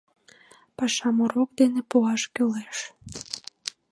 [0.77, 2.77] Пашам урок дене пуаш кӱлеш.